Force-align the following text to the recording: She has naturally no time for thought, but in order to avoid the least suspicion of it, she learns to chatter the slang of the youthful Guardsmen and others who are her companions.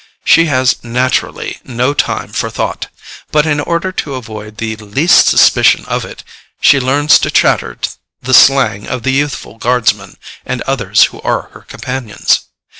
She 0.25 0.45
has 0.45 0.83
naturally 0.83 1.59
no 1.63 1.93
time 1.93 2.29
for 2.29 2.49
thought, 2.49 2.87
but 3.31 3.45
in 3.45 3.59
order 3.59 3.91
to 3.91 4.15
avoid 4.15 4.57
the 4.57 4.75
least 4.77 5.27
suspicion 5.27 5.85
of 5.85 6.03
it, 6.05 6.23
she 6.59 6.79
learns 6.79 7.19
to 7.19 7.29
chatter 7.29 7.77
the 8.19 8.33
slang 8.33 8.87
of 8.87 9.03
the 9.03 9.11
youthful 9.13 9.59
Guardsmen 9.59 10.17
and 10.43 10.63
others 10.63 11.03
who 11.13 11.21
are 11.21 11.49
her 11.49 11.61
companions. 11.61 12.45